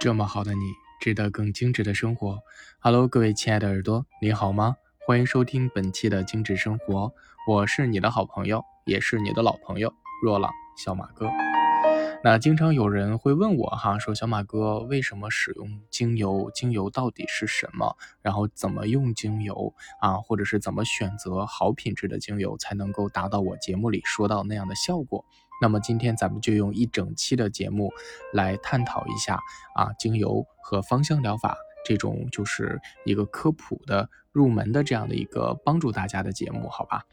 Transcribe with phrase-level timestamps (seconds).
[0.00, 0.60] 这么好的你，
[1.00, 2.38] 值得更精致的生活。
[2.78, 4.76] Hello，各位亲爱的耳朵，你好吗？
[5.04, 7.12] 欢迎收听本期的精致生活，
[7.48, 9.92] 我是你的好朋友，也是你的老朋友
[10.22, 11.28] 若朗小马哥。
[12.22, 16.48] 那经常有人会问我哈，说小马哥为什么使用精油？
[16.54, 17.96] 精油到底是什么？
[18.22, 20.18] 然后怎么用精油啊？
[20.18, 25.24] 或者是怎么选择好品质的精油才能够达到我节目里说到那样的效果？
[25.60, 27.90] 那么今天咱们就用一整期的节目
[28.32, 29.40] 来探讨一下
[29.74, 37.04] 啊，精油和芳香疗法这种就是一个科普的入门的这样的一个帮助大家的节目，好吧？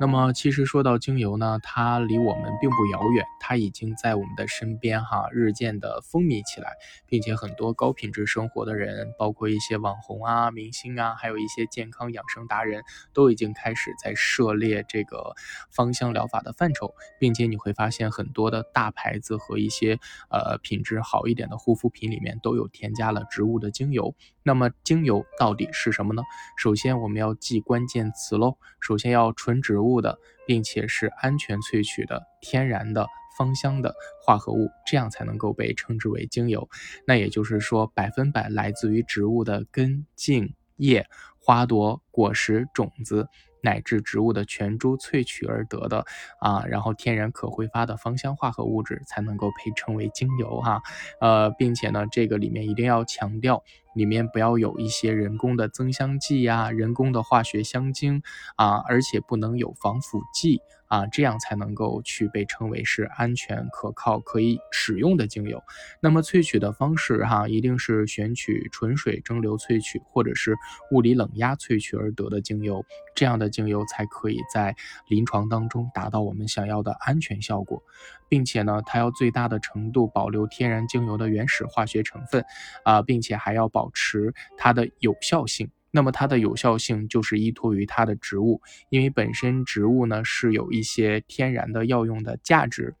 [0.00, 6.72] 那么，其实说到精油呢，它离我们并不遥远，它已经在我们的身边哈，日渐的风靡起来，
[7.06, 12.82] 并且很多高品质生活的人，包括一些网红啊、明星啊，还有一些健康养生达人，
[13.12, 15.34] 都已经开始在涉猎这个
[15.70, 24.16] 芳香疗法的范畴，并且你会发现很多的大牌子和一些呃品质好一点的护肤品里面都有添加了植物的精油。
[24.44, 26.22] 那么精油到底是什么呢？
[26.56, 33.06] 首先我们要记关键词喽，首先要纯植物的，并且是安全萃取的、天然的、
[33.38, 36.68] 芳香的化合物，这样才能够被称之为精油。
[37.06, 41.06] 那也就是说，百分百来自于植物的根、茎、叶、
[41.38, 43.28] 花朵、果实、种子。
[43.62, 46.04] 乃至植物的全株萃取而得的
[46.40, 50.82] 啊，然后天然可挥发的芳香化合物质才能够被称为精油哈，
[51.20, 53.62] 呃，并且呢，这个里面一定要强调，
[53.94, 58.22] 里面不要有一些人工的增香剂呀、人工的化学香精
[58.56, 60.60] 啊，而且不能有防腐剂。
[60.92, 65.64] 啊，这样才能够去被称为是安全可靠可以使用的精油。
[66.02, 70.54] 那么萃取的方式哈，一定是选取纯水蒸馏萃取，或者是
[70.90, 72.84] 物理冷压萃取而得的精油，
[73.14, 74.76] 这样的精油才可以在
[75.08, 77.82] 临床当中达到我们想要的安全效果，
[78.28, 82.44] 并且呢，它要最大的程度保留天然精油的原始化学成分
[82.84, 85.70] 啊，并且还要保持它的有效性。
[85.92, 92.96] 那么它的有效性就是依托于它的植物，因为本身植物呢是有一些天然的药用的价值。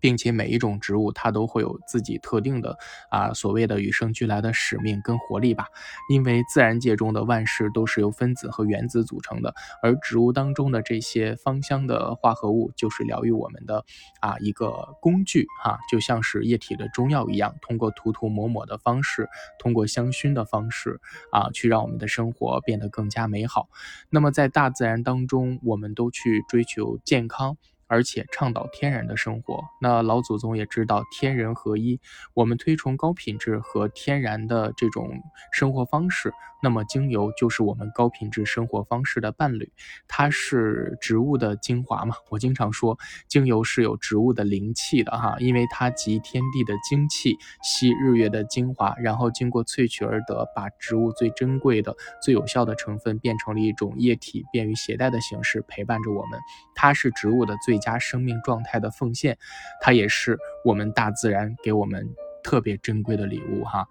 [0.00, 2.76] 并且每一种植物它都会有自己特定的
[3.10, 5.66] 啊所谓的与生俱来的使命跟活力吧，
[6.10, 13.84] 因为自然界中的万事都是由分子和原子组成的，而植物当中的这些芳香的化合物就是疗愈我们的
[14.20, 21.00] 啊一个工具哈，就像是液体的中药一样，通过涂涂抹抹的方式，通过香薰的方式
[21.32, 23.68] 啊，去让我们的生活变得更加美好。
[24.10, 27.56] 那么在大自然当中，我们都去追求健康。
[27.88, 31.98] 而且倡导天然的生活，那老祖宗也知道天人合一，
[32.34, 35.10] 我们推崇高品质和天然的这种
[35.50, 36.30] 生活方式，
[36.62, 39.72] 那么精油就是我们高品质生活方式的伴侣，
[40.06, 42.14] 它是植物的精华嘛。
[42.28, 56.38] 我经常说，精油是有植物的灵气的哈，因为它集天地的精气，吸日月的精华，然后经过萃取而得，把植物最珍贵的、最有效的成分变成了一种液体，便于携带的形式陪伴着我们。
[56.74, 57.77] 它是植物的最。
[57.78, 59.38] 加生命状态的奉献，
[59.80, 62.06] 它也是我们大自然给我们
[62.42, 63.86] 特别珍贵的礼物哈，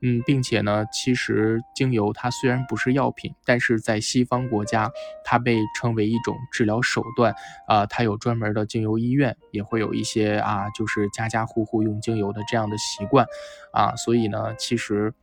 [0.00, 4.90] 嗯，并且呢，其实精油它虽然不是药品，但是在西方国家，
[5.24, 7.34] 它被称为一种治疗手段
[7.66, 13.26] 啊，它有专门的精油医院，也会有一些啊，就是家家户户用精油的这样的习惯
[13.72, 15.14] 啊，所以呢，其实。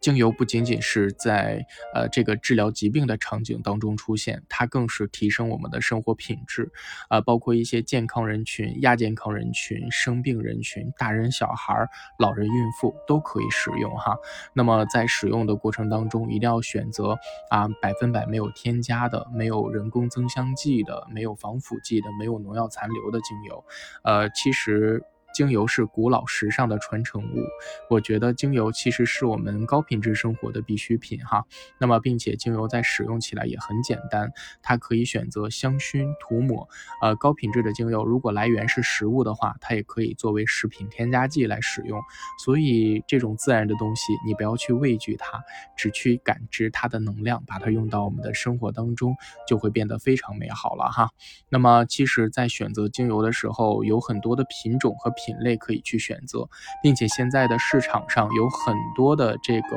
[0.00, 6.70] 精油不仅仅是在呃这个治疗疾病的场景当中出现，它更是提升我们的生活品质，
[7.08, 11.74] 啊，包括一些健康人群、亚健康人群、生病人群、大人小孩、
[12.18, 14.16] 老人孕妇都可以使用哈。
[14.52, 17.18] 那么在使用的过程当中，一定要选择
[17.50, 23.64] 啊百分百没有添加的、没有人工增香剂的、没有防腐剂的、没有农药残留的精油。
[24.04, 25.02] 呃，其实。
[25.34, 27.44] 精油是古老时尚的传承物，
[27.88, 31.44] 我觉得精油其实是我们高品质生活的必需品哈。
[31.78, 36.68] 那么，并且精油在使用起来也很简单，它可以选择香薰涂抹。
[37.02, 42.00] 呃，高品质的精油如果来源是食物的话，它也可以作为食品添加剂来使用。
[42.42, 45.44] 所以，这种自然的东西，你不要去畏惧它，
[45.76, 49.14] 只去感知它的能量，把它用到我们的生活当中，
[49.46, 51.10] 就会变得非常美好了哈。
[51.48, 55.12] 那么，其实，在选择精油的时候，有很多的品种和。
[55.18, 56.48] 品类可以去选择，
[56.82, 59.76] 并且现在的市场上有很多的这个，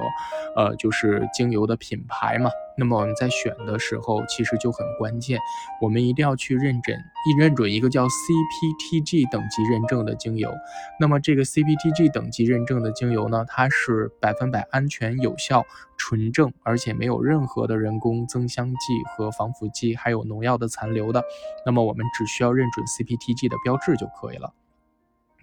[0.55, 2.51] 呃，就是精油的品牌嘛。
[2.77, 5.38] 那么我们在选的时候，其实就很关键，
[5.81, 6.97] 我们一定要去认准
[7.27, 10.51] 一认准一个叫 CPTG 等级认证的精油。
[10.99, 15.63] 那么这个 CPTG 等级认证的精油呢，它是百分百安全、有效、
[15.97, 18.77] 纯正，而且没有任何的人工增香剂
[19.09, 21.21] 和防腐剂，还有农药的残留的。
[21.65, 24.51] 那么我们只需要认准 CPTG 的标志就可以了。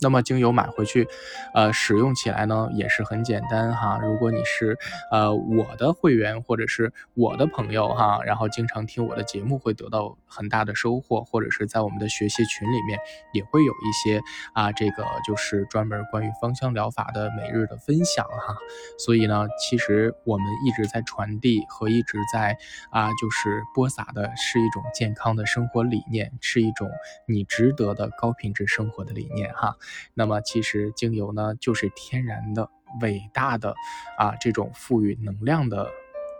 [0.00, 1.08] 那么精油买回去，
[1.54, 3.98] 呃，使用起来呢也是很简单哈。
[4.00, 4.78] 如果你是
[5.10, 12.98] 呃我的会员或者是我的朋友哈，然后经常听我的节目，会得到很大的收获，或者是在我们的学习群里面
[13.32, 14.20] 也会有一些
[14.52, 18.56] 啊，这个就是专门关于芳香疗法的每日的分享哈。
[18.98, 22.56] 所以呢，其实我们一直在传递和一直在
[22.90, 26.88] 啊，就是播撒的是一种健康的生活理念，是一种
[27.26, 29.76] 你值得的高品质生活的理念哈。
[30.14, 32.68] 那么其实精油呢，就是天然的、
[33.00, 33.74] 伟大的
[34.16, 35.90] 啊，这种赋予能量的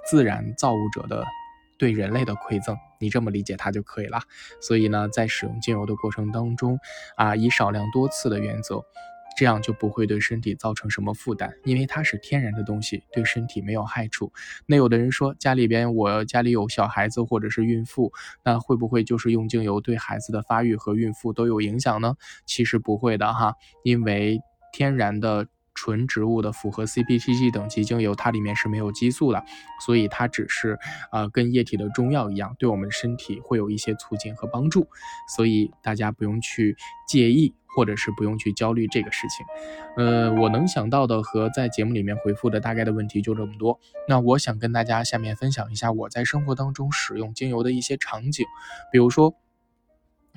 [0.07, 1.25] 自然造物者的
[1.77, 4.21] 对人类的馈赠，你这么理解它就可以了。
[4.61, 6.79] 所以呢，在使用精油的过程当中
[7.17, 8.85] 啊，以少量多次的原则。
[9.39, 14.33] 这样就不会对身体造成什么负担，因为它是天然的东西，对身体没有害处。
[14.67, 18.13] 那有的人说家里边我家里有小孩子或者是孕妇，
[18.45, 22.17] 那会不会就是用精油对孩子的发育和孕妇都有影响呢？
[22.47, 23.55] 其实不会的哈，
[23.85, 24.41] 因为
[24.73, 25.47] 天然的。
[25.81, 29.45] 纯植物的符合 CPTG 等级精油，它里面是没有激素的，
[29.87, 30.77] 所以它只是
[31.13, 34.89] 呃跟液体的中药一样，对我们身体会有一些促进和帮助，
[35.37, 36.77] 所以大家不用去
[37.07, 39.47] 介意，或者是不用去焦虑这个事情。
[39.97, 43.79] 呃，我能想到的和在节目里面回复的大概的问题就这么多。
[44.09, 48.45] 那我想跟大家下面分享一下我在生活当中使用精油的一些场景，
[48.91, 49.33] 比如说。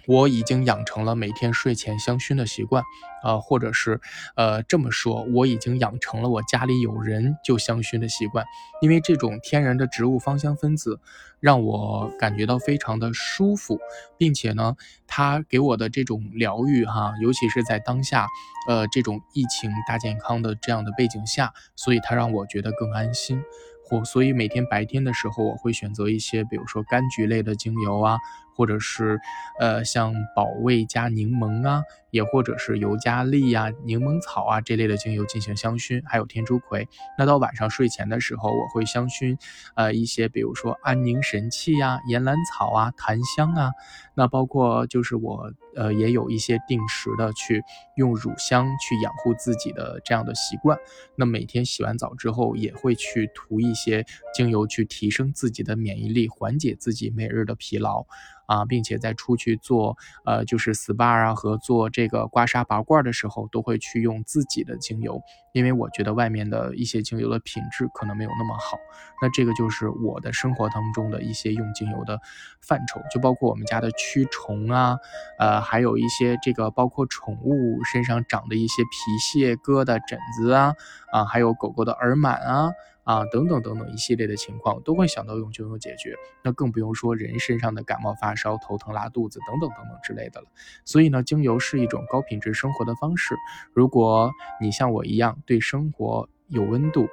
[0.07, 2.83] 我已经养成了每天睡前香薰的习惯，
[3.23, 3.99] 呃，或者是，
[4.35, 8.45] 呃，这么说，我已经养成了我家里有人就香薰的习惯，
[8.81, 10.99] 因为这种天然的植物芳香分子
[11.39, 13.79] 让我感觉到非常的舒服，
[14.17, 14.75] 并且呢，
[15.07, 18.27] 它给我的这种疗愈哈，尤其是在当下，
[18.67, 23.43] 呃，这种疫情大健康的这样的背景下，所以它让我觉得更安心。
[23.83, 28.17] 或所以每天白天的时候，我会选择一些，比如说柑橘类的精油啊。
[28.61, 29.19] 或者是，
[29.59, 31.81] 呃，像保卫加柠檬啊，
[32.11, 36.87] 也或者是尤加利啊、柠檬草啊这类的精油进行香薰，还有天竺葵。
[37.17, 39.35] 那到晚上睡前的时候，我会香薰，
[39.75, 43.71] 呃，一些比如说安宁神器呀、岩兰草啊、檀香啊。
[44.13, 47.63] 那包括就是我，呃，也有一些定时的去
[47.95, 50.77] 用乳香去养护自己的这样的习惯。
[51.15, 54.05] 那每天洗完澡之后，也会去涂一些
[54.35, 58.05] 精油去提升自己的免疫力，缓解自己每日的疲劳。
[58.51, 59.95] 啊，并且在出去做
[60.25, 65.21] 呃，就是 SPA 啊和做这个刮痧拔罐的时候，都会去用自己的精油，
[65.53, 68.77] 因为我觉得外面的一些精油的品质可能没有那么好。
[69.21, 72.19] 那这个就是我的生活当中的一些用精油的
[72.59, 74.97] 范畴，就包括我们家的驱虫啊，
[75.39, 80.73] 呃，还有一些这个包括宠物身上长的一些皮屑、疙瘩、疹子啊，
[81.13, 82.71] 啊，还有狗狗的耳螨啊。
[83.11, 86.15] 啊，等等等等一系列的情况都会想到用精油解决，
[86.45, 90.47] 那更不用说人身上的感冒发烧、头疼拉肚子等等等等之类的了。
[90.85, 93.35] 所以呢，精油是一种高品质生活的方式。
[93.73, 94.31] 如果
[94.61, 97.09] 你像我一样对生活有温度，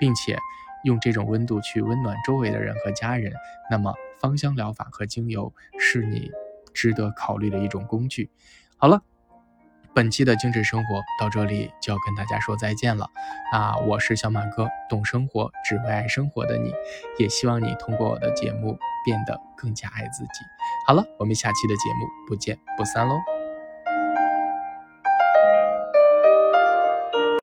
[0.00, 0.36] 并且
[0.82, 3.32] 用这种温度去温暖周围的人和家人，
[3.70, 6.28] 那么芳香疗法和精油是你
[6.74, 8.30] 值得考虑的一种工具。
[8.76, 9.00] 好了。
[9.96, 13.08] 本期的精致生活到这里就要跟大家说再见了
[13.50, 13.74] 那！
[13.78, 16.70] 我是小马哥，懂生活，只为爱生活的你，
[17.18, 20.44] 也希望你通过我的节目变得更加爱自己。
[20.86, 23.14] 好了，我们下期的节目不见不散喽！